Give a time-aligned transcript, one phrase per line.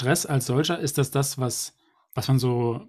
[0.00, 1.76] Stress als solcher, ist das das, was,
[2.14, 2.88] was man so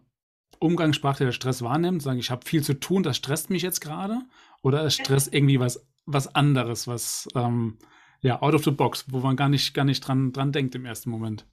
[0.60, 2.02] umgangssprachlich als Stress wahrnimmt?
[2.02, 4.22] Sagen, ich habe viel zu tun, das stresst mich jetzt gerade?
[4.62, 7.78] Oder ist Stress irgendwie was, was anderes, was ähm,
[8.22, 10.86] ja, out of the box, wo man gar nicht, gar nicht dran, dran denkt im
[10.86, 11.46] ersten Moment?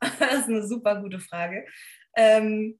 [0.18, 1.64] Das ist eine super gute Frage.
[2.16, 2.78] Ähm,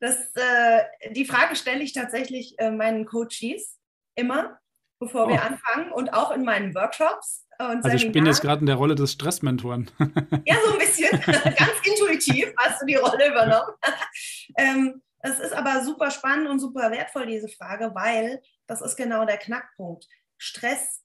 [0.00, 3.78] das, äh, die Frage stelle ich tatsächlich äh, meinen Coaches
[4.14, 4.58] immer,
[4.98, 5.28] bevor oh.
[5.28, 7.46] wir anfangen und auch in meinen Workshops.
[7.60, 9.90] Und also ich bin jetzt gerade in der Rolle des Stressmentoren.
[10.46, 11.10] ja, so ein bisschen.
[11.26, 13.74] Ganz intuitiv hast du die Rolle übernommen.
[14.56, 19.26] ähm, es ist aber super spannend und super wertvoll, diese Frage, weil das ist genau
[19.26, 20.06] der Knackpunkt.
[20.38, 21.02] Stress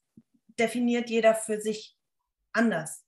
[0.58, 1.98] definiert jeder für sich
[2.54, 3.04] anders.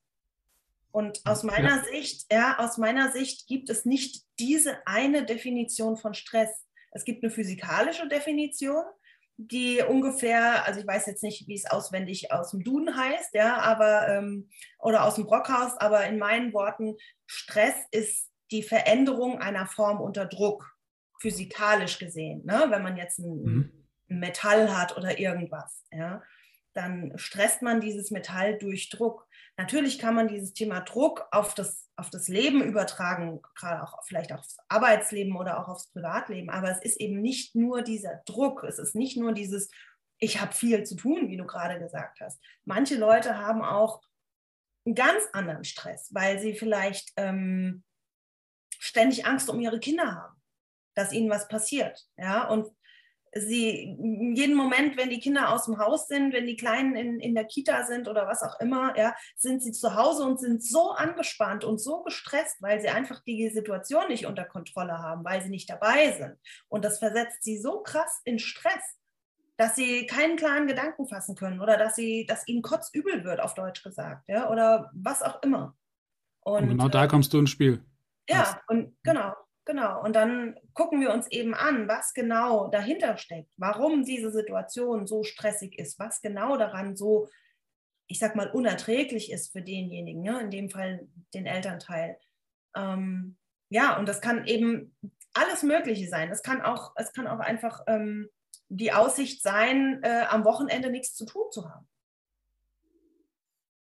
[0.91, 1.83] Und aus meiner ja.
[1.85, 6.65] Sicht, ja, aus meiner Sicht gibt es nicht diese eine Definition von Stress.
[6.91, 8.83] Es gibt eine physikalische Definition,
[9.37, 13.59] die ungefähr, also ich weiß jetzt nicht, wie es auswendig aus dem Duden heißt, ja,
[13.59, 16.95] aber ähm, oder aus dem Brockhaus, aber in meinen Worten,
[17.27, 20.75] Stress ist die Veränderung einer Form unter Druck,
[21.19, 22.45] physikalisch gesehen.
[22.45, 22.65] Ne?
[22.69, 23.85] Wenn man jetzt ein, mhm.
[24.09, 26.23] ein Metall hat oder irgendwas, ja,
[26.73, 29.27] dann stresst man dieses Metall durch Druck.
[29.57, 34.31] Natürlich kann man dieses Thema Druck auf das, auf das Leben übertragen, gerade auch vielleicht
[34.31, 36.49] aufs Arbeitsleben oder auch aufs Privatleben.
[36.49, 39.69] Aber es ist eben nicht nur dieser Druck, es ist nicht nur dieses,
[40.19, 42.39] ich habe viel zu tun, wie du gerade gesagt hast.
[42.65, 44.01] Manche Leute haben auch
[44.85, 47.83] einen ganz anderen Stress, weil sie vielleicht ähm,
[48.77, 50.41] ständig Angst um ihre Kinder haben,
[50.93, 52.07] dass ihnen was passiert.
[52.15, 52.71] Ja, und
[53.33, 53.95] sie
[54.35, 57.45] jeden Moment, wenn die Kinder aus dem Haus sind, wenn die Kleinen in, in der
[57.45, 61.63] Kita sind oder was auch immer, ja, sind sie zu Hause und sind so angespannt
[61.63, 65.69] und so gestresst, weil sie einfach die Situation nicht unter Kontrolle haben, weil sie nicht
[65.69, 66.37] dabei sind.
[66.67, 68.97] Und das versetzt sie so krass in Stress,
[69.57, 73.55] dass sie keinen klaren Gedanken fassen können oder dass sie, dass ihnen kotzübel wird, auf
[73.55, 75.75] Deutsch gesagt, ja, oder was auch immer.
[76.41, 77.83] Und, und genau da kommst du ins Spiel.
[78.29, 79.33] Ja, und genau.
[79.67, 85.05] Genau, und dann gucken wir uns eben an, was genau dahinter steckt, warum diese Situation
[85.05, 87.27] so stressig ist, was genau daran so,
[88.07, 90.39] ich sag mal, unerträglich ist für denjenigen, ne?
[90.39, 92.17] in dem Fall den Elternteil.
[92.77, 93.35] Ähm,
[93.67, 94.95] ja, und das kann eben
[95.33, 96.29] alles Mögliche sein.
[96.29, 98.29] Das kann auch, es kann auch einfach ähm,
[98.69, 101.89] die Aussicht sein, äh, am Wochenende nichts zu tun zu haben.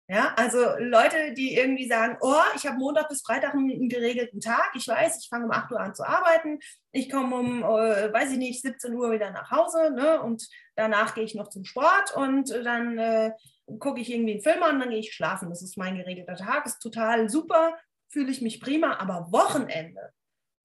[0.06, 4.38] Ja, also Leute, die irgendwie sagen, oh, ich habe Montag bis Freitag einen, einen, geregelten
[4.38, 4.70] Tag.
[4.74, 6.58] Ich weiß, ich fange um 8 Uhr an zu arbeiten.
[6.92, 10.20] Ich komme um, äh, weiß ich nicht, 17 Uhr wieder nach Hause ne?
[10.20, 13.32] und danach gehe ich noch zum Sport und dann äh,
[13.78, 15.48] gucke ich irgendwie einen Film an, dann gehe ich schlafen.
[15.48, 17.74] Das ist mein geregelter Tag, ist total super,
[18.10, 20.12] fühle ich mich prima, aber Wochenende,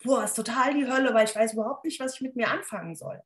[0.03, 2.93] boah, ist total die Hölle, weil ich weiß überhaupt nicht, was ich mit mir anfangen
[2.93, 3.21] soll.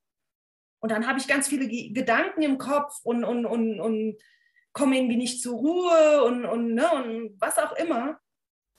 [0.79, 4.17] Und dann habe ich ganz viele Gedanken im Kopf und, und, und, und
[4.73, 8.19] komme irgendwie nicht zur Ruhe und, und, ne, und was auch immer.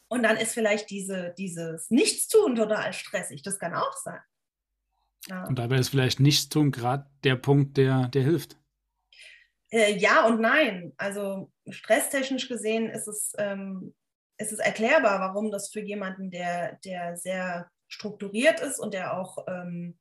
[0.08, 3.42] Und dann ist vielleicht diese, dieses Nichtstun total stressig.
[3.42, 4.20] Das kann auch sein.
[5.28, 5.46] Ja.
[5.46, 8.58] Und dabei ist vielleicht Nichtstun gerade der Punkt, der, der hilft.
[9.70, 10.92] Äh, ja und nein.
[10.96, 13.94] Also stresstechnisch gesehen ist es, ähm,
[14.36, 19.38] ist es erklärbar, warum das für jemanden, der, der sehr strukturiert ist und der auch
[19.48, 19.98] ähm,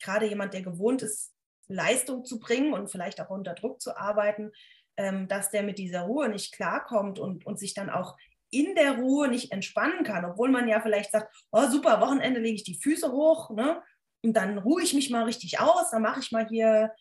[0.00, 1.34] gerade jemand, der gewohnt ist,
[1.68, 4.52] Leistung zu bringen und vielleicht auch unter Druck zu arbeiten,
[4.98, 8.16] ähm, dass der mit dieser Ruhe nicht klarkommt und, und sich dann auch
[8.50, 12.56] in der Ruhe nicht entspannen kann, obwohl man ja vielleicht sagt, oh super, Wochenende lege
[12.56, 13.82] ich die Füße hoch ne?
[14.22, 16.92] und dann ruhe ich mich mal richtig aus, dann mache ich mal hier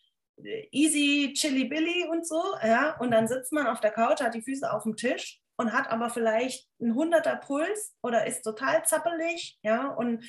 [0.43, 4.35] äh, easy, chilly billy und so, ja, und dann sitzt man auf der Couch, hat
[4.35, 8.85] die Füße auf dem Tisch und hat aber vielleicht einen hunderter Puls oder ist total
[8.85, 10.23] zappelig, ja, und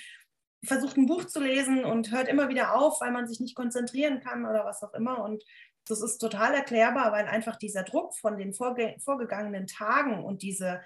[0.64, 4.20] versucht ein Buch zu lesen und hört immer wieder auf, weil man sich nicht konzentrieren
[4.20, 5.22] kann oder was auch immer.
[5.22, 5.44] Und
[5.90, 10.80] das ist total erklärbar, weil einfach dieser Druck von den vorge vorgegangenen Tagen und diese,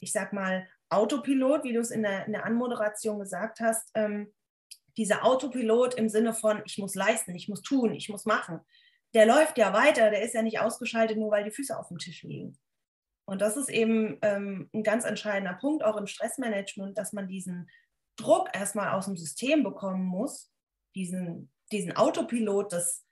[0.00, 4.32] ich sag mal, Autopilot, wie du es in der, in der Anmoderation gesagt hast, ähm,
[4.96, 8.60] dieser Autopilot im Sinne von, ich muss leisten, ich muss tun, ich muss machen,
[9.14, 11.98] der läuft ja weiter, der ist ja nicht ausgeschaltet, nur weil die Füße auf dem
[11.98, 12.58] Tisch liegen.
[13.26, 17.70] Und das ist eben ähm, ein ganz entscheidender Punkt, auch im Stressmanagement, dass man diesen
[18.16, 20.52] Druck erstmal aus dem System bekommen muss,
[20.94, 23.04] diesen, diesen Autopilot des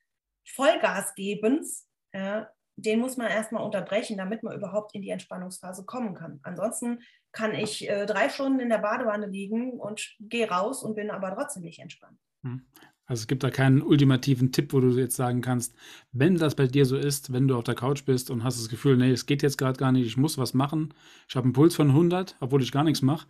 [0.45, 6.41] Vollgasgebens, ja, den muss man erstmal unterbrechen, damit man überhaupt in die Entspannungsphase kommen kann.
[6.43, 7.01] Ansonsten
[7.33, 11.35] kann ich äh, drei Stunden in der Badewanne liegen und gehe raus und bin aber
[11.35, 12.19] trotzdem nicht entspannt.
[12.45, 12.67] Hm.
[13.07, 15.75] Also es gibt da keinen ultimativen Tipp, wo du jetzt sagen kannst,
[16.13, 18.69] wenn das bei dir so ist, wenn du auf der Couch bist und hast das
[18.69, 20.95] Gefühl, nee, es geht jetzt gerade gar nicht, ich muss was machen,
[21.29, 23.27] ich habe einen Puls von 100, obwohl ich gar nichts mache.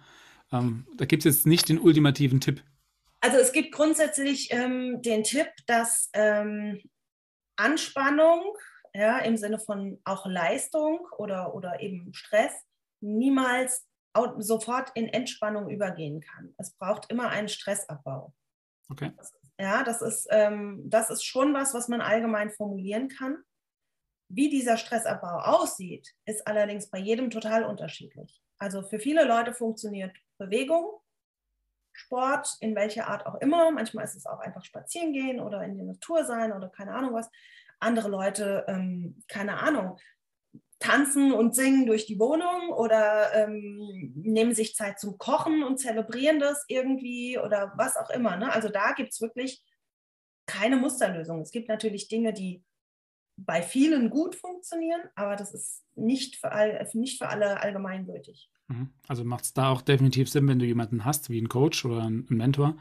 [0.53, 2.63] Ähm, da gibt es jetzt nicht den ultimativen Tipp.
[3.21, 6.81] Also es gibt grundsätzlich ähm, den Tipp, dass ähm,
[7.57, 8.57] Anspannung,
[8.95, 12.53] ja, im Sinne von auch Leistung oder, oder eben Stress,
[13.01, 13.87] niemals
[14.39, 16.55] sofort in Entspannung übergehen kann.
[16.59, 18.35] Es braucht immer einen Stressabbau.
[18.91, 19.13] Okay.
[19.59, 23.43] Ja, das ist, ähm, das ist schon was, was man allgemein formulieren kann.
[24.29, 28.43] Wie dieser Stressabbau aussieht, ist allerdings bei jedem total unterschiedlich.
[28.59, 31.02] Also für viele Leute funktioniert Bewegung,
[31.93, 33.71] Sport, in welcher Art auch immer.
[33.71, 37.15] Manchmal ist es auch einfach spazieren gehen oder in die Natur sein oder keine Ahnung
[37.15, 37.31] was.
[37.81, 39.99] Andere Leute, ähm, keine Ahnung,
[40.79, 46.41] tanzen und singen durch die Wohnung oder ähm, nehmen sich Zeit zum Kochen und zelebrieren
[46.41, 48.37] das irgendwie oder was auch immer.
[48.37, 48.53] Ne?
[48.53, 49.63] Also da gibt es wirklich
[50.47, 51.41] keine Musterlösung.
[51.41, 52.65] Es gibt natürlich Dinge, die
[53.37, 58.51] bei vielen gut funktionieren, aber das ist nicht für, all, nicht für alle allgemeingültig.
[58.73, 58.91] Mhm.
[59.07, 62.03] Also macht es da auch definitiv Sinn, wenn du jemanden hast, wie einen Coach oder
[62.03, 62.77] einen Mentor,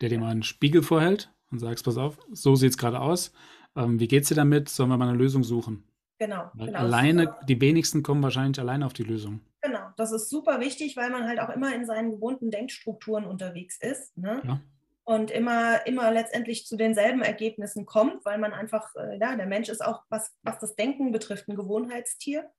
[0.00, 3.32] der dir mal einen Spiegel vorhält und sagst, pass auf, so sieht es gerade aus.
[3.76, 4.68] Ähm, wie es dir damit?
[4.68, 5.84] Sollen wir mal eine Lösung suchen?
[6.18, 6.50] Genau.
[6.56, 6.78] genau.
[6.78, 9.40] Alleine, die wenigsten kommen wahrscheinlich alleine auf die Lösung.
[9.60, 13.78] Genau, das ist super wichtig, weil man halt auch immer in seinen gewohnten Denkstrukturen unterwegs
[13.80, 14.16] ist.
[14.16, 14.40] Ne?
[14.44, 14.60] Ja.
[15.04, 19.68] Und immer, immer letztendlich zu denselben Ergebnissen kommt, weil man einfach, äh, ja, der Mensch
[19.68, 22.50] ist auch, was, was das Denken betrifft, ein Gewohnheitstier.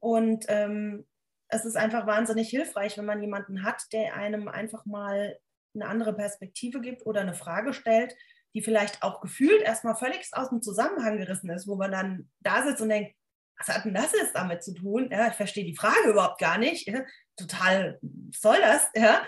[0.00, 1.06] Und ähm,
[1.52, 5.38] es ist einfach wahnsinnig hilfreich, wenn man jemanden hat, der einem einfach mal
[5.74, 8.16] eine andere Perspektive gibt oder eine Frage stellt,
[8.54, 12.62] die vielleicht auch gefühlt erstmal völlig aus dem Zusammenhang gerissen ist, wo man dann da
[12.62, 13.14] sitzt und denkt,
[13.58, 15.10] was hat denn das jetzt damit zu tun?
[15.10, 16.88] Ja, ich verstehe die Frage überhaupt gar nicht.
[16.88, 17.04] Ja,
[17.36, 18.88] total, was soll das?
[18.94, 19.22] Ja.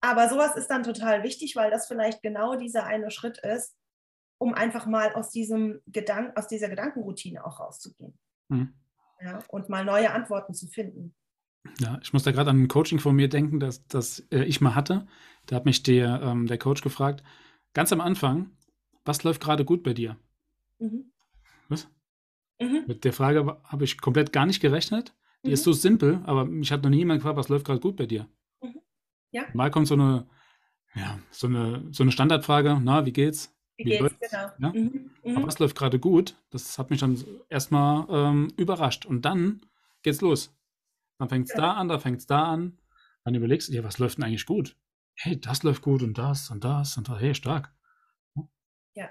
[0.00, 3.76] Aber sowas ist dann total wichtig, weil das vielleicht genau dieser eine Schritt ist,
[4.38, 8.16] um einfach mal aus, diesem Gedank aus dieser Gedankenroutine auch rauszugehen.
[8.48, 8.74] Mhm.
[9.20, 11.14] Ja, und mal neue Antworten zu finden.
[11.80, 14.60] Ja, ich muss da gerade an ein Coaching von mir denken, das, das äh, ich
[14.60, 15.06] mal hatte.
[15.46, 17.22] Da hat mich der, ähm, der Coach gefragt,
[17.72, 18.50] ganz am Anfang,
[19.04, 20.16] was läuft gerade gut bei dir?
[20.78, 21.12] Mhm.
[21.68, 21.88] Was?
[22.60, 22.84] Mhm.
[22.86, 25.14] Mit der Frage habe ich komplett gar nicht gerechnet.
[25.44, 25.54] Die mhm.
[25.54, 28.06] ist so simpel, aber mich hat noch nie jemand gefragt, was läuft gerade gut bei
[28.06, 28.28] dir?
[28.62, 28.80] Mhm.
[29.30, 29.44] Ja.
[29.52, 30.28] Mal kommt so eine,
[30.94, 33.55] ja, so eine, so eine Standardfrage, na, wie geht's?
[33.76, 34.50] Wie, geht's, genau.
[34.58, 34.72] Ja?
[34.72, 35.10] Mhm.
[35.22, 35.36] Mhm.
[35.36, 36.36] Aber was läuft gerade gut?
[36.50, 39.06] Das hat mich dann erstmal ähm, überrascht.
[39.06, 39.60] Und dann
[40.02, 40.54] geht's los.
[41.18, 41.60] Dann fängt es ja.
[41.60, 42.78] da an, da fängt es da an.
[43.24, 44.76] Dann überlegst du dir, was läuft denn eigentlich gut?
[45.16, 47.72] hey, das läuft gut und das und das und das, hey, stark.
[48.94, 49.10] Ja.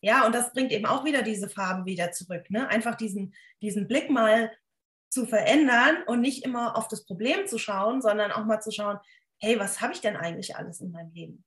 [0.00, 2.50] Ja, und das bringt eben auch wieder diese Farben wieder zurück.
[2.50, 2.68] Ne?
[2.68, 4.52] Einfach diesen, diesen Blick mal
[5.10, 8.98] zu verändern und nicht immer auf das Problem zu schauen, sondern auch mal zu schauen,
[9.38, 11.44] hey, was habe ich denn eigentlich alles in meinem Leben?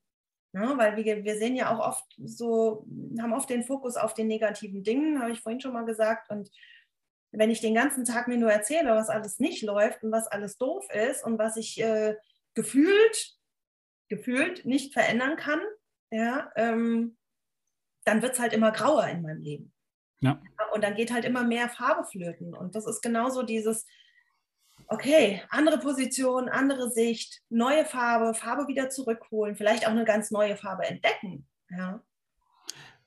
[0.54, 0.74] Ne?
[0.76, 2.86] Weil wir, wir sehen ja auch oft so,
[3.20, 6.30] haben oft den Fokus auf den negativen Dingen, habe ich vorhin schon mal gesagt.
[6.30, 6.52] Und
[7.32, 10.58] wenn ich den ganzen Tag mir nur erzähle, was alles nicht läuft und was alles
[10.58, 12.16] doof ist und was ich äh,
[12.54, 13.38] gefühlt
[14.10, 15.62] gefühlt nicht verändern kann,
[16.12, 17.18] ja, ähm,
[18.04, 19.74] dann wird es halt immer grauer in meinem Leben.
[20.20, 20.42] Ja.
[20.74, 22.54] Und dann geht halt immer mehr Farbe flöten.
[22.54, 23.86] Und das ist genauso dieses,
[24.92, 30.58] okay, andere Position, andere Sicht, neue Farbe, Farbe wieder zurückholen, vielleicht auch eine ganz neue
[30.58, 31.48] Farbe entdecken.
[31.70, 32.04] Ja.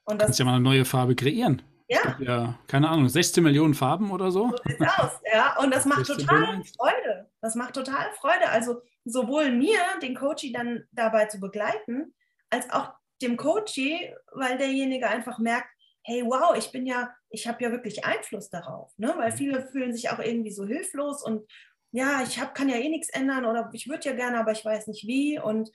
[0.04, 1.62] Und das, du kannst ja mal eine neue Farbe kreieren.
[1.88, 2.16] Ja.
[2.20, 2.58] ja.
[2.66, 4.50] Keine Ahnung, 16 Millionen Farben oder so.
[4.50, 5.58] So sieht's aus, ja.
[5.62, 7.31] Und das macht total Freude.
[7.42, 8.48] Das macht total Freude.
[8.48, 12.14] Also sowohl mir, den Coachie dann dabei zu begleiten,
[12.48, 15.69] als auch dem Coachie, weil derjenige einfach merkt,
[16.04, 19.14] hey, wow, ich bin ja, ich habe ja wirklich Einfluss darauf, ne?
[19.17, 19.36] Weil mhm.
[19.36, 21.46] viele fühlen sich auch irgendwie so hilflos und
[21.94, 24.65] ja, ich hab, kann ja eh nichts ändern oder ich würde ja gerne, aber ich
[24.65, 25.39] weiß nicht wie.
[25.39, 25.70] Und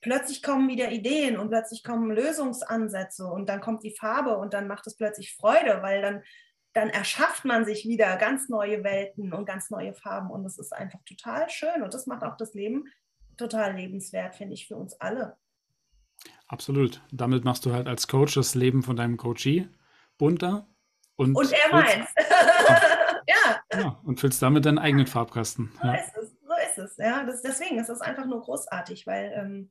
[0.00, 4.68] plötzlich kommen wieder Ideen und plötzlich kommen Lösungsansätze und dann kommt die Farbe und dann
[4.68, 6.22] macht es plötzlich Freude, weil dann,
[6.74, 10.72] dann erschafft man sich wieder ganz neue Welten und ganz neue Farben und das ist
[10.72, 12.84] einfach total schön und das macht auch das Leben
[13.36, 15.36] total lebenswert, finde ich, für uns alle.
[16.46, 17.02] Absolut.
[17.10, 19.68] Damit machst du halt als Coach das Leben von deinem Coachee
[20.18, 20.68] bunter.
[21.16, 22.06] Und, und er meint.
[23.28, 23.60] ja.
[23.72, 24.00] ja.
[24.04, 25.72] Und füllst damit deinen eigenen Farbkasten.
[25.80, 25.94] So ja.
[25.94, 26.30] ist es.
[26.40, 26.96] So ist es.
[26.96, 29.70] Ja, das, deswegen ist es einfach nur großartig, weil ähm,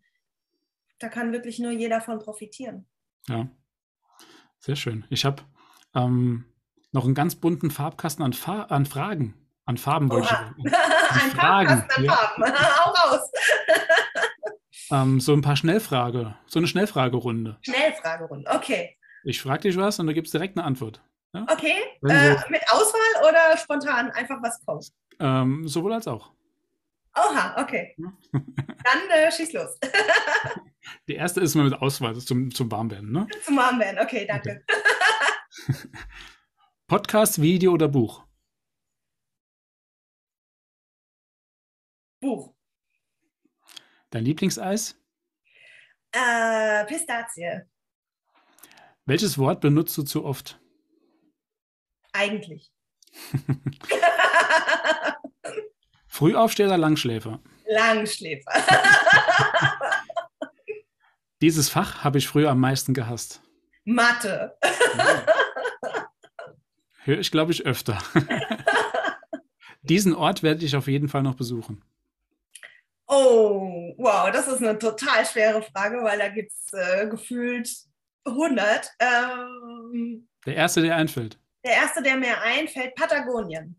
[0.99, 2.87] da kann wirklich nur jeder von profitieren.
[3.27, 3.47] Ja,
[4.59, 5.05] sehr schön.
[5.09, 5.43] Ich habe
[5.95, 6.45] ähm,
[6.91, 9.33] noch einen ganz bunten Farbkasten an, Fa an Fragen,
[9.65, 10.73] an Farben wollte ich.
[10.73, 11.67] Ein Fragen.
[11.69, 12.13] Farbkasten an ja.
[12.13, 13.31] Farben, auch raus.
[14.91, 17.57] ähm, so ein paar Schnellfrage, so eine Schnellfragerunde.
[17.61, 18.97] Schnellfragerunde, okay.
[19.23, 21.01] Ich frage dich was und du gibst direkt eine Antwort.
[21.37, 21.53] Ja?
[21.53, 21.75] Okay,
[22.07, 24.91] äh, mit Auswahl oder spontan einfach was kommt?
[25.19, 26.31] Ähm, sowohl als auch.
[27.15, 27.95] Oha, okay.
[28.31, 29.77] Dann äh, schieß los.
[31.07, 33.27] Die erste ist mal mit Auswahl zum, zum Warmwerden, ne?
[33.43, 34.63] Zum Warmwerden, okay, danke.
[35.67, 35.75] Okay.
[36.87, 38.25] Podcast, Video oder Buch?
[42.19, 42.53] Buch.
[44.09, 44.97] Dein Lieblingseis?
[46.11, 47.61] Äh, Pistazie.
[49.05, 50.59] Welches Wort benutzt du zu oft?
[52.13, 52.71] Eigentlich.
[56.07, 57.39] Frühaufsteher oder Langschläfer?
[57.67, 58.51] Langschläfer.
[61.41, 63.41] Dieses Fach habe ich früher am meisten gehasst.
[63.85, 64.57] Mathe.
[67.03, 67.99] Höre ich, glaube ich, öfter.
[69.81, 71.83] Diesen Ort werde ich auf jeden Fall noch besuchen.
[73.07, 77.69] Oh, wow, das ist eine total schwere Frage, weil da gibt es äh, gefühlt
[78.25, 78.91] 100.
[78.99, 81.39] Ähm, der erste, der einfällt.
[81.67, 83.77] Der erste, der mir einfällt, Patagonien.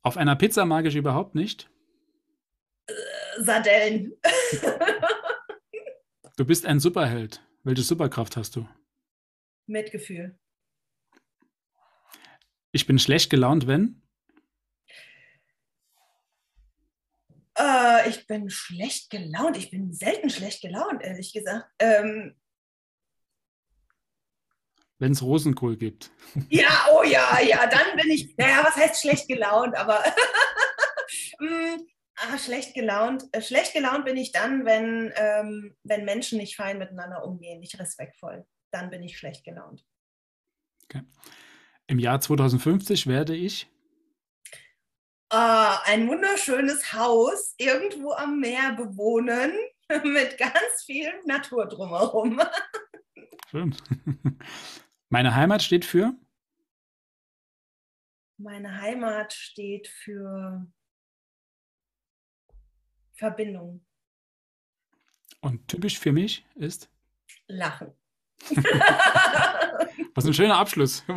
[0.00, 1.70] Auf einer Pizza mag ich überhaupt nicht.
[2.86, 2.94] Äh,
[3.36, 4.14] Sardellen.
[6.38, 7.46] du bist ein Superheld.
[7.62, 8.66] Welche Superkraft hast du?
[9.66, 10.38] Mitgefühl.
[12.72, 14.00] Ich bin schlecht gelaunt, wenn?
[17.58, 19.58] Äh, ich bin schlecht gelaunt.
[19.58, 21.70] Ich bin selten schlecht gelaunt, ehrlich gesagt.
[21.80, 22.34] Ähm,
[25.04, 26.10] wenn es Rosenkohl gibt.
[26.48, 30.02] Ja, oh ja, ja, dann bin ich, naja, was heißt schlecht gelaunt, aber
[31.40, 31.82] mm,
[32.16, 33.24] ah, schlecht gelaunt.
[33.32, 37.78] Äh, schlecht gelaunt bin ich dann, wenn, ähm, wenn Menschen nicht fein miteinander umgehen, nicht
[37.78, 38.46] respektvoll.
[38.70, 39.84] Dann bin ich schlecht gelaunt.
[40.84, 41.02] Okay.
[41.86, 43.70] Im Jahr 2050 werde ich
[45.30, 45.36] äh,
[45.84, 49.52] ein wunderschönes Haus irgendwo am Meer bewohnen
[50.02, 52.40] mit ganz viel Natur drumherum.
[53.50, 53.76] Schön.
[55.14, 56.12] Meine Heimat steht für?
[58.36, 60.66] Meine Heimat steht für
[63.12, 63.86] Verbindung.
[65.40, 66.90] Und typisch für mich ist?
[67.46, 67.92] Lachen.
[70.16, 71.04] Was ein schöner Abschluss.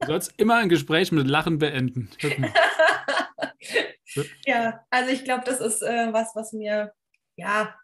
[0.00, 2.10] Du sollst immer ein Gespräch mit Lachen beenden.
[4.46, 6.92] Ja, also ich glaube, das ist äh, was, was mir
[7.36, 7.78] ja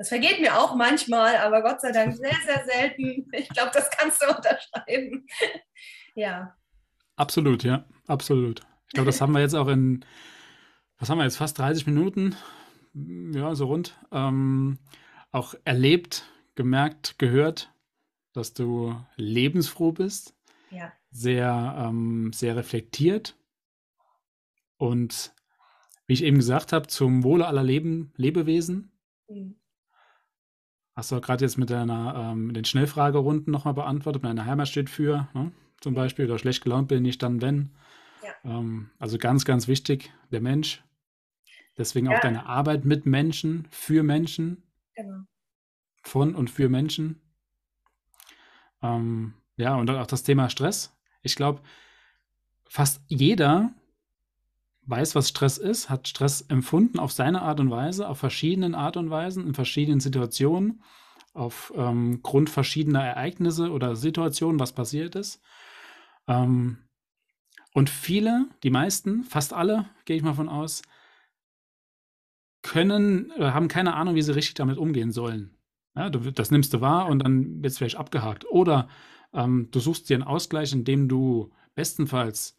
[0.00, 3.30] das vergeht mir auch manchmal, aber Gott sei Dank sehr, sehr selten.
[3.32, 5.26] Ich glaube, das kannst du unterschreiben.
[6.14, 6.56] ja.
[7.16, 8.60] Absolut, ja, absolut.
[8.86, 10.02] Ich glaube, das haben wir jetzt auch in,
[10.96, 12.34] was haben wir jetzt, fast 30 Minuten,
[12.94, 14.78] ja, so rund, ähm,
[15.32, 17.70] auch erlebt, gemerkt, gehört,
[18.32, 20.34] dass du lebensfroh bist.
[20.70, 20.94] Ja.
[21.10, 23.36] Sehr, ähm, sehr reflektiert
[24.78, 25.34] und
[26.06, 28.98] wie ich eben gesagt habe, zum Wohle aller Leben, Lebewesen.
[29.28, 29.59] Mhm.
[31.00, 34.22] Hast du gerade jetzt mit deiner, ähm, den Schnellfragerunden nochmal beantwortet.
[34.22, 35.50] Meine Heimat steht für, ne?
[35.80, 37.70] zum Beispiel, oder schlecht gelaunt bin ich dann, wenn.
[38.22, 38.58] Ja.
[38.58, 40.84] Ähm, also ganz, ganz wichtig, der Mensch.
[41.78, 42.18] Deswegen ja.
[42.18, 44.62] auch deine Arbeit mit Menschen, für Menschen.
[44.94, 45.22] Genau.
[46.02, 47.22] Von und für Menschen.
[48.82, 50.94] Ähm, ja, und auch das Thema Stress.
[51.22, 51.62] Ich glaube,
[52.68, 53.72] fast jeder
[54.90, 58.96] weiß, was Stress ist, hat Stress empfunden auf seine Art und Weise, auf verschiedenen Art
[58.96, 60.82] und Weisen, in verschiedenen Situationen,
[61.32, 65.40] aufgrund ähm, verschiedener Ereignisse oder Situationen, was passiert ist.
[66.26, 66.78] Ähm,
[67.72, 70.82] und viele, die meisten, fast alle, gehe ich mal von aus,
[72.62, 75.56] können, äh, haben keine Ahnung, wie sie richtig damit umgehen sollen.
[75.94, 78.44] Ja, du, das nimmst du wahr und dann wird es vielleicht abgehakt.
[78.50, 78.88] Oder
[79.32, 82.58] ähm, du suchst dir einen Ausgleich, indem du bestenfalls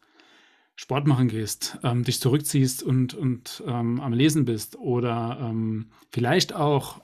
[0.76, 6.54] Sport machen gehst, ähm, dich zurückziehst und, und ähm, am Lesen bist oder ähm, vielleicht
[6.54, 7.02] auch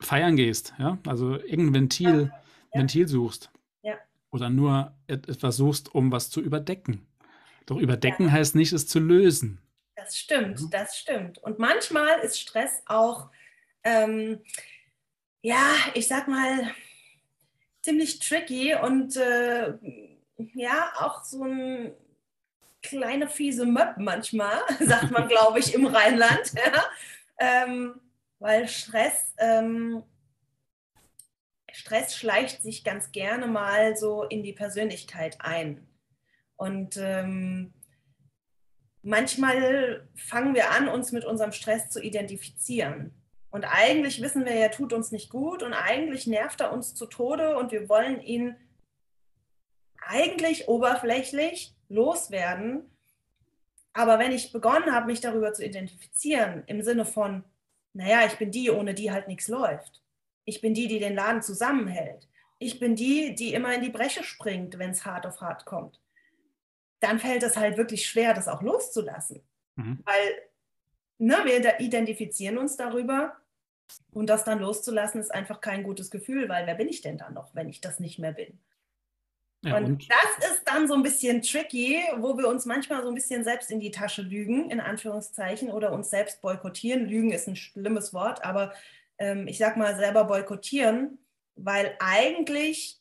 [0.00, 2.80] feiern gehst, ja, also irgendein Ventil, ja.
[2.80, 3.50] Ventil suchst.
[3.82, 3.96] Ja.
[4.30, 7.06] Oder nur etwas suchst, um was zu überdecken.
[7.66, 8.32] Doch überdecken ja.
[8.32, 9.60] heißt nicht, es zu lösen.
[9.96, 11.38] Das stimmt, das stimmt.
[11.38, 13.30] Und manchmal ist Stress auch,
[13.82, 14.40] ähm,
[15.42, 16.70] ja, ich sag mal,
[17.82, 19.74] ziemlich tricky und äh,
[20.54, 21.92] ja, auch so ein
[22.82, 26.52] kleine fiese Möb manchmal, sagt man, glaube ich, im Rheinland.
[26.54, 26.84] Ja?
[27.40, 28.00] Ähm,
[28.40, 30.02] weil Stress, ähm,
[31.70, 35.86] Stress schleicht sich ganz gerne mal so in die Persönlichkeit ein.
[36.56, 37.72] Und ähm,
[39.02, 43.14] manchmal fangen wir an, uns mit unserem Stress zu identifizieren.
[43.50, 47.06] Und eigentlich wissen wir, er tut uns nicht gut und eigentlich nervt er uns zu
[47.06, 48.56] Tode und wir wollen ihn
[50.00, 52.90] eigentlich oberflächlich loswerden.
[53.92, 57.44] Aber wenn ich begonnen habe, mich darüber zu identifizieren, im Sinne von,
[57.92, 60.02] naja, ich bin die, ohne die halt nichts läuft.
[60.44, 62.28] Ich bin die, die den Laden zusammenhält.
[62.58, 66.00] Ich bin die, die immer in die Breche springt, wenn es hart auf hart kommt.
[67.00, 69.42] Dann fällt es halt wirklich schwer, das auch loszulassen.
[69.76, 70.00] Mhm.
[70.04, 70.42] Weil
[71.18, 73.36] ne, wir identifizieren uns darüber
[74.12, 77.34] und das dann loszulassen ist einfach kein gutes Gefühl, weil wer bin ich denn dann
[77.34, 78.58] noch, wenn ich das nicht mehr bin?
[79.62, 83.08] Ja, und, und, das ist dann so ein bisschen tricky, wo wir uns manchmal so
[83.08, 87.06] ein bisschen selbst in die Tasche lügen, in Anführungszeichen, oder uns selbst boykottieren.
[87.06, 88.72] Lügen ist ein schlimmes Wort, aber
[89.18, 91.18] ähm, ich sag mal selber boykottieren,
[91.56, 93.00] weil eigentlich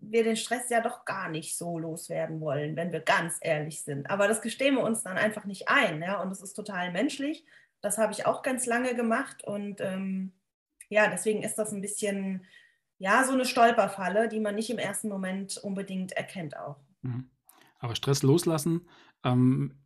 [0.00, 4.10] wir den Stress ja doch gar nicht so loswerden wollen, wenn wir ganz ehrlich sind.
[4.10, 6.02] Aber das gestehen wir uns dann einfach nicht ein.
[6.02, 6.20] Ja?
[6.20, 7.44] Und das ist total menschlich.
[7.80, 9.44] Das habe ich auch ganz lange gemacht.
[9.44, 10.32] Und ähm,
[10.88, 12.44] ja, deswegen ist das ein bisschen,
[12.98, 16.76] ja, so eine Stolperfalle, die man nicht im ersten Moment unbedingt erkennt auch.
[17.02, 17.30] Mhm.
[17.78, 18.88] Aber Stress loslassen.
[19.24, 19.78] Ähm,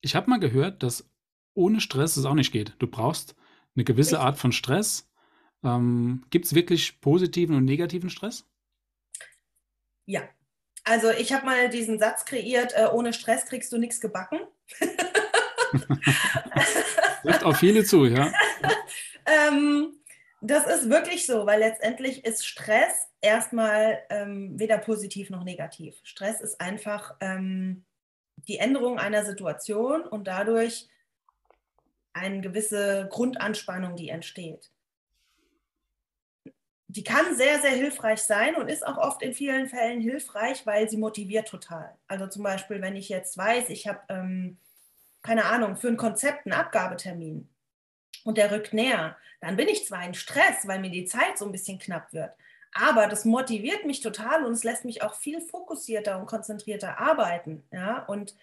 [0.00, 1.08] ich habe mal gehört, dass
[1.54, 2.74] ohne Stress es auch nicht geht.
[2.78, 3.36] Du brauchst
[3.76, 5.08] eine gewisse Art von Stress.
[5.62, 8.44] Ähm, Gibt es wirklich positiven und negativen Stress?
[10.06, 10.22] Ja.
[10.82, 14.40] Also ich habe mal diesen Satz kreiert, äh, ohne Stress kriegst du nichts gebacken.
[17.22, 18.30] Trifft auf viele zu, ja.
[19.26, 19.93] ähm,
[20.44, 25.98] das ist wirklich so, weil letztendlich ist Stress erstmal ähm, weder positiv noch negativ.
[26.02, 27.84] Stress ist einfach ähm,
[28.48, 30.88] die Änderung einer Situation und dadurch
[32.12, 34.70] eine gewisse Grundanspannung, die entsteht.
[36.88, 40.90] Die kann sehr, sehr hilfreich sein und ist auch oft in vielen Fällen hilfreich, weil
[40.90, 41.96] sie motiviert total.
[42.06, 44.58] Also zum Beispiel, wenn ich jetzt weiß, ich habe, ähm,
[45.22, 47.48] keine Ahnung, für ein Konzept einen Abgabetermin
[48.24, 51.44] und der rückt näher, dann bin ich zwar in Stress, weil mir die Zeit so
[51.44, 52.32] ein bisschen knapp wird,
[52.74, 57.62] aber das motiviert mich total und es lässt mich auch viel fokussierter und konzentrierter arbeiten.
[57.72, 58.04] Ja?
[58.04, 58.34] Und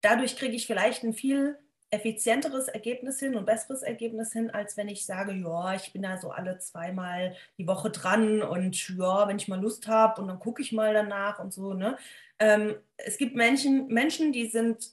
[0.00, 1.58] dadurch kriege ich vielleicht ein viel
[1.90, 6.18] effizienteres Ergebnis hin und besseres Ergebnis hin, als wenn ich sage, ja, ich bin da
[6.18, 10.38] so alle zweimal die Woche dran und ja, wenn ich mal Lust habe und dann
[10.38, 11.72] gucke ich mal danach und so.
[11.74, 11.96] Ne?
[12.38, 14.92] Ähm, es gibt Menschen, Menschen, die sind,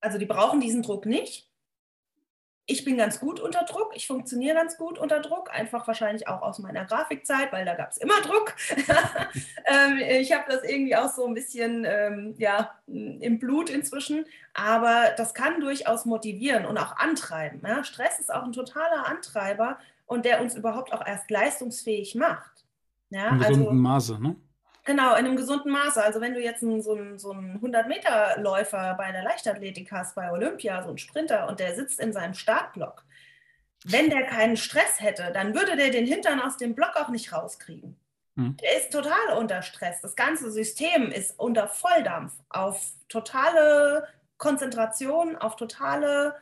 [0.00, 1.51] also die brauchen diesen Druck nicht
[2.66, 6.42] ich bin ganz gut unter Druck, ich funktioniere ganz gut unter Druck, einfach wahrscheinlich auch
[6.42, 8.54] aus meiner Grafikzeit, weil da gab es immer Druck.
[9.66, 15.10] ähm, ich habe das irgendwie auch so ein bisschen ähm, ja, im Blut inzwischen, aber
[15.16, 17.60] das kann durchaus motivieren und auch antreiben.
[17.66, 17.82] Ja?
[17.82, 22.64] Stress ist auch ein totaler Antreiber und der uns überhaupt auch erst leistungsfähig macht.
[23.10, 23.30] Ja?
[23.30, 24.36] Im gesunden also, Maße, ne?
[24.84, 26.02] Genau, in einem gesunden Maße.
[26.02, 30.32] Also wenn du jetzt einen, so einen, so einen 100-Meter-Läufer bei der Leichtathletik hast, bei
[30.32, 33.04] Olympia, so einen Sprinter, und der sitzt in seinem Startblock,
[33.84, 37.32] wenn der keinen Stress hätte, dann würde der den Hintern aus dem Block auch nicht
[37.32, 37.96] rauskriegen.
[38.36, 38.56] Hm.
[38.56, 40.00] Der ist total unter Stress.
[40.00, 46.34] Das ganze System ist unter Volldampf auf totale Konzentration, auf totale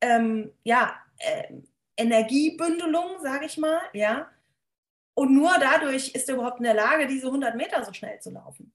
[0.00, 1.54] ähm, ja, äh,
[1.96, 4.28] Energiebündelung, sage ich mal, ja.
[5.14, 8.30] Und nur dadurch ist er überhaupt in der Lage, diese 100 Meter so schnell zu
[8.30, 8.72] laufen.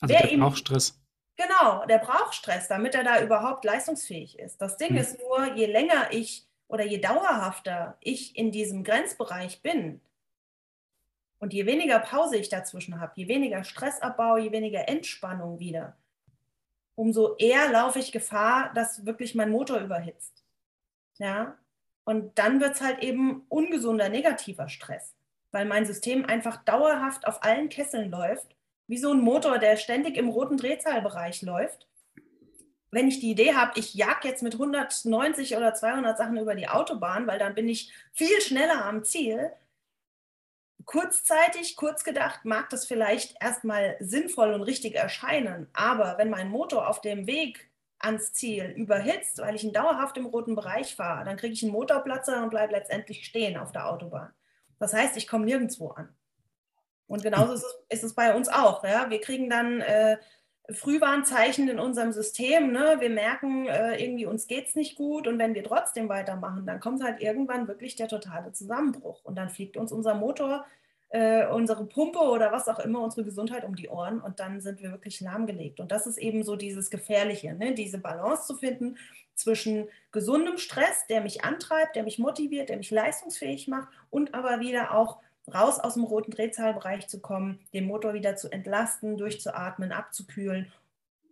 [0.00, 1.00] Also Wer der braucht Stress.
[1.36, 4.60] Genau, der braucht Stress, damit er da überhaupt leistungsfähig ist.
[4.60, 4.96] Das Ding hm.
[4.96, 10.00] ist nur, je länger ich oder je dauerhafter ich in diesem Grenzbereich bin
[11.38, 15.96] und je weniger Pause ich dazwischen habe, je weniger Stressabbau, je weniger Entspannung wieder,
[16.94, 20.44] umso eher laufe ich Gefahr, dass wirklich mein Motor überhitzt.
[21.18, 21.58] Ja,
[22.04, 25.13] und dann wird es halt eben ungesunder, negativer Stress
[25.54, 28.56] weil mein System einfach dauerhaft auf allen Kesseln läuft,
[28.88, 31.86] wie so ein Motor, der ständig im roten Drehzahlbereich läuft.
[32.90, 36.68] Wenn ich die Idee habe, ich jag jetzt mit 190 oder 200 Sachen über die
[36.68, 39.52] Autobahn, weil dann bin ich viel schneller am Ziel.
[40.86, 46.88] Kurzzeitig, kurz gedacht, mag das vielleicht erstmal sinnvoll und richtig erscheinen, aber wenn mein Motor
[46.88, 51.36] auf dem Weg ans Ziel überhitzt, weil ich ihn dauerhaft im roten Bereich fahre, dann
[51.36, 54.34] kriege ich einen Motorplatzer und bleibe letztendlich stehen auf der Autobahn.
[54.78, 56.08] Das heißt, ich komme nirgendwo an.
[57.06, 58.82] Und genauso ist es, ist es bei uns auch.
[58.84, 59.10] Ja?
[59.10, 60.16] Wir kriegen dann äh,
[60.70, 62.72] Frühwarnzeichen in unserem System.
[62.72, 62.96] Ne?
[63.00, 65.26] Wir merken, äh, irgendwie uns geht es nicht gut.
[65.26, 69.22] Und wenn wir trotzdem weitermachen, dann kommt halt irgendwann wirklich der totale Zusammenbruch.
[69.24, 70.64] Und dann fliegt uns unser Motor,
[71.10, 74.20] äh, unsere Pumpe oder was auch immer, unsere Gesundheit um die Ohren.
[74.20, 75.80] Und dann sind wir wirklich lahmgelegt.
[75.80, 77.74] Und das ist eben so dieses Gefährliche, ne?
[77.74, 78.96] diese Balance zu finden
[79.34, 84.60] zwischen gesundem Stress, der mich antreibt, der mich motiviert, der mich leistungsfähig macht und aber
[84.60, 85.18] wieder auch
[85.52, 90.72] raus aus dem roten Drehzahlbereich zu kommen, den Motor wieder zu entlasten, durchzuatmen, abzukühlen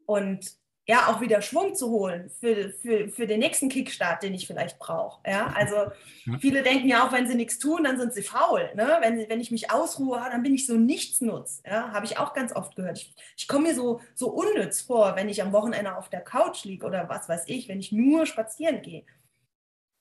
[0.07, 4.47] und ja auch wieder Schwung zu holen für, für, für den nächsten Kickstart, den ich
[4.47, 5.21] vielleicht brauche.
[5.29, 5.92] Ja, also
[6.40, 8.68] viele denken ja auch, wenn sie nichts tun, dann sind sie faul.
[8.75, 8.99] Ne?
[9.01, 11.62] Wenn, wenn ich mich ausruhe, ah, dann bin ich so nichtsnutz.
[11.64, 12.99] Ja, habe ich auch ganz oft gehört.
[12.99, 16.64] Ich, ich komme mir so, so unnütz vor, wenn ich am Wochenende auf der Couch
[16.64, 19.05] liege oder was weiß ich, wenn ich nur spazieren gehe.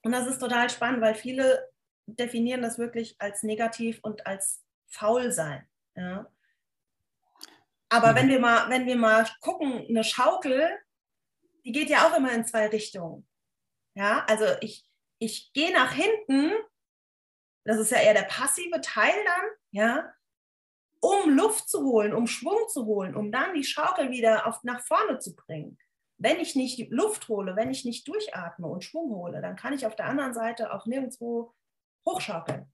[0.04, 1.70] Und das ist total spannend, weil viele
[2.08, 5.64] definieren das wirklich als negativ und als faul sein.
[5.96, 6.28] Ja?
[7.92, 8.16] Aber mhm.
[8.16, 10.70] wenn wir mal, wenn wir mal gucken, eine Schaukel,
[11.66, 13.28] die geht ja auch immer in zwei Richtungen.
[13.96, 16.54] Ja, also ich, ich gehe nach hinten,
[17.66, 20.14] das ist ja eher der passive Teil dann, ja,
[21.02, 24.82] um Luft zu holen, um Schwung zu holen, um dann die Schaukel wieder auf, nach
[24.82, 25.78] vorne zu bringen.
[26.18, 29.86] Wenn ich nicht Luft hole, wenn ich nicht durchatme und Schwung hole, dann kann ich
[29.86, 31.54] auf der anderen Seite auch nirgendwo
[32.08, 32.72] hochschaukeln.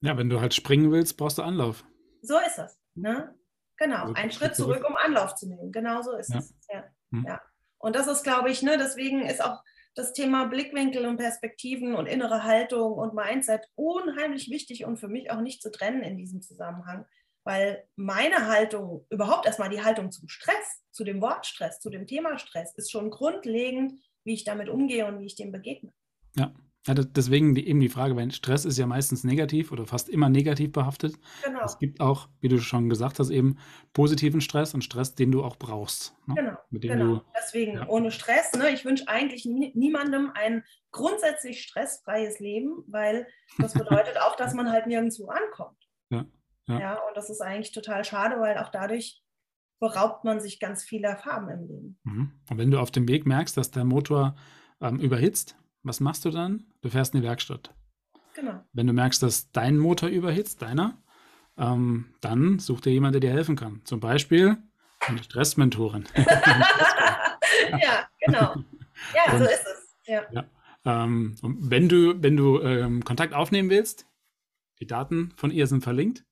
[0.00, 1.84] Ja, wenn du halt springen willst, brauchst du Anlauf.
[2.20, 2.78] So ist das.
[2.94, 3.34] Ne?
[3.76, 5.72] Genau, also, einen Schritt zurück, zurück, um Anlauf zu nehmen.
[5.72, 6.38] Genau so ist ja.
[6.38, 6.54] es.
[6.72, 6.84] Ja.
[7.12, 7.24] Hm.
[7.26, 7.42] ja.
[7.78, 9.62] Und das ist, glaube ich, ne, deswegen ist auch
[9.94, 15.30] das Thema Blickwinkel und Perspektiven und innere Haltung und Mindset unheimlich wichtig und für mich
[15.30, 17.06] auch nicht zu trennen in diesem Zusammenhang,
[17.44, 22.06] weil meine Haltung, überhaupt erstmal die Haltung zum Stress, zu dem Wort Stress, zu dem
[22.06, 25.92] Thema Stress, ist schon grundlegend, wie ich damit umgehe und wie ich dem begegne.
[26.36, 26.52] Ja,
[26.86, 30.28] ja, deswegen die, eben die Frage, weil Stress ist ja meistens negativ oder fast immer
[30.28, 31.14] negativ behaftet.
[31.42, 31.64] Genau.
[31.64, 33.56] Es gibt auch, wie du schon gesagt hast, eben
[33.94, 36.14] positiven Stress und Stress, den du auch brauchst.
[36.26, 36.34] Ne?
[36.34, 36.56] Genau.
[36.68, 37.14] Mit dem genau.
[37.16, 37.88] Du, Deswegen ja.
[37.88, 38.52] ohne Stress.
[38.52, 38.68] Ne?
[38.70, 43.26] Ich wünsche eigentlich nie, niemandem ein grundsätzlich stressfreies Leben, weil
[43.58, 45.88] das bedeutet auch, dass man halt nirgendwo ankommt.
[46.10, 46.26] Ja.
[46.66, 46.80] Ja.
[46.80, 46.92] ja.
[47.08, 49.22] Und das ist eigentlich total schade, weil auch dadurch
[49.80, 51.98] beraubt man sich ganz vieler Farben im Leben.
[52.04, 52.32] Mhm.
[52.50, 54.36] Und wenn du auf dem Weg merkst, dass der Motor
[54.82, 56.64] ähm, überhitzt, was machst du dann?
[56.82, 57.72] Du fährst in die Werkstatt.
[58.34, 58.64] Genau.
[58.72, 60.98] Wenn du merkst, dass dein Motor überhitzt, deiner,
[61.56, 63.82] ähm, dann such dir jemanden, der dir helfen kann.
[63.84, 64.56] Zum Beispiel
[65.00, 66.04] eine Stressmentorin.
[66.16, 68.56] ja, genau.
[69.14, 69.96] Ja, und, so ist es.
[70.06, 70.22] Ja.
[70.32, 70.44] ja
[70.84, 74.06] ähm, wenn du, wenn du ähm, Kontakt aufnehmen willst,
[74.80, 76.24] die Daten von ihr sind verlinkt.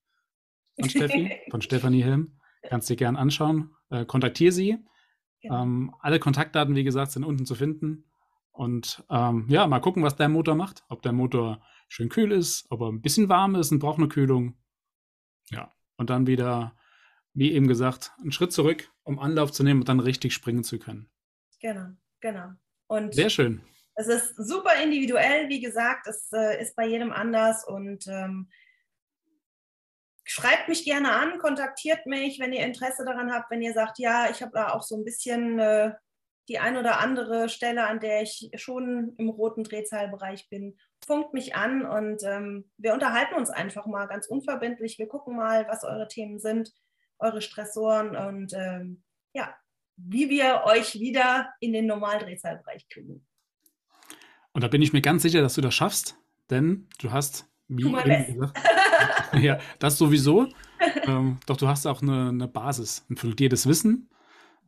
[0.78, 2.38] Von Steffi, von Stefanie Helm.
[2.68, 3.70] Kannst dir gern anschauen.
[3.90, 4.78] Äh, kontaktiere sie.
[5.40, 5.62] Genau.
[5.62, 8.04] Ähm, alle Kontaktdaten, wie gesagt, sind unten zu finden.
[8.52, 10.84] Und ähm, ja, mal gucken, was der Motor macht.
[10.88, 14.08] Ob der Motor schön kühl ist, ob er ein bisschen warm ist und braucht eine
[14.08, 14.56] Kühlung.
[15.50, 16.76] Ja, und dann wieder,
[17.32, 20.78] wie eben gesagt, einen Schritt zurück, um Anlauf zu nehmen und dann richtig springen zu
[20.78, 21.10] können.
[21.60, 21.88] Genau,
[22.20, 22.50] genau.
[22.86, 23.62] Und Sehr schön.
[23.94, 28.50] Es ist super individuell, wie gesagt, es äh, ist bei jedem anders und ähm,
[30.24, 34.30] schreibt mich gerne an, kontaktiert mich, wenn ihr Interesse daran habt, wenn ihr sagt, ja,
[34.30, 35.92] ich habe da auch so ein bisschen äh,
[36.48, 41.54] die ein oder andere Stelle, an der ich schon im roten Drehzahlbereich bin, funkt mich
[41.54, 44.98] an und ähm, wir unterhalten uns einfach mal ganz unverbindlich.
[44.98, 46.72] Wir gucken mal, was eure Themen sind,
[47.18, 49.02] eure Stressoren und ähm,
[49.34, 49.54] ja,
[49.96, 53.26] wie wir euch wieder in den Normaldrehzahlbereich kriegen.
[54.52, 56.16] Und da bin ich mir ganz sicher, dass du das schaffst,
[56.50, 58.54] denn du hast, wie gesagt,
[59.40, 60.48] ja, das sowieso.
[61.06, 64.10] ähm, doch du hast auch eine, eine Basis, ein fundiertes Wissen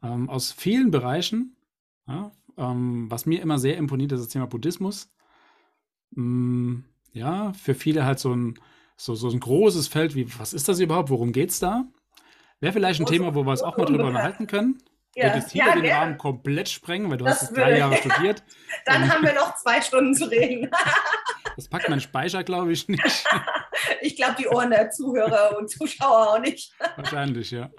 [0.03, 1.57] ähm, aus vielen Bereichen,
[2.07, 5.11] ja, ähm, was mir immer sehr imponiert, ist das Thema Buddhismus.
[6.11, 6.81] Mm,
[7.13, 8.59] ja, für viele halt so ein,
[8.97, 11.85] so, so ein großes Feld wie, was ist das überhaupt, worum geht es da?
[12.61, 14.79] Wäre vielleicht ein Thema, wo wir uns auch mal drüber unterhalten können.
[15.17, 16.01] Ja, Wird jetzt hier ja, den gerne.
[16.01, 18.43] Rahmen komplett sprengen, weil du das hast es drei Jahre studiert.
[18.85, 20.71] Dann ähm, haben wir noch zwei Stunden zu reden.
[21.57, 23.03] das packt mein Speicher, glaube ich, nicht.
[24.01, 26.73] ich glaube, die Ohren der Zuhörer und Zuschauer auch nicht.
[26.97, 27.71] Wahrscheinlich, ja.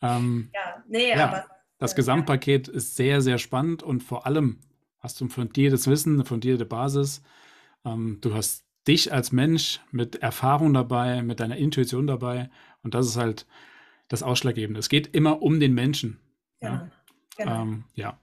[0.00, 1.24] Ähm, ja, nee, ja.
[1.24, 1.46] aber
[1.78, 4.60] das Gesamtpaket ist sehr, sehr spannend und vor allem
[4.98, 7.22] hast du ein fundiertes Wissen, eine fundierte Basis.
[7.84, 12.50] Ähm, du hast dich als Mensch mit Erfahrung dabei, mit deiner Intuition dabei
[12.82, 13.46] und das ist halt
[14.08, 14.78] das Ausschlaggebende.
[14.78, 16.18] Es geht immer um den Menschen.
[16.60, 16.90] Ja.
[17.36, 17.62] Genau.
[17.62, 18.18] Ähm, ja.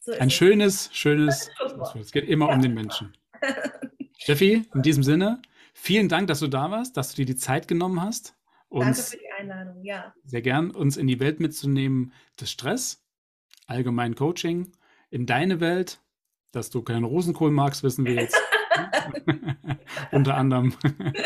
[0.00, 1.50] So ein schönes, schönes,
[2.00, 3.16] es geht immer um den Menschen.
[4.18, 5.40] Steffi, in diesem Sinne,
[5.72, 8.36] vielen Dank, dass du da warst, dass du dir die Zeit genommen hast.
[8.68, 10.14] Uns Danke für die Einladung, ja.
[10.24, 13.04] Sehr gern, uns in die Welt mitzunehmen des Stress,
[13.66, 14.72] allgemein Coaching,
[15.10, 16.00] in deine Welt,
[16.52, 18.40] dass du keinen Rosenkohl magst, wissen wir jetzt.
[20.12, 20.74] Unter anderem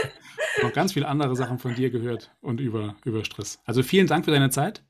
[0.62, 3.60] noch ganz viele andere Sachen von dir gehört und über, über Stress.
[3.64, 4.84] Also vielen Dank für deine Zeit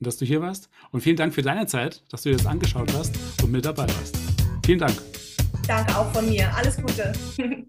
[0.00, 0.68] dass du hier warst.
[0.90, 3.86] Und vielen Dank für deine Zeit, dass du dir das angeschaut hast und mit dabei
[3.88, 4.16] warst.
[4.64, 4.96] Vielen Dank.
[5.66, 6.54] Danke auch von mir.
[6.54, 7.12] Alles Gute.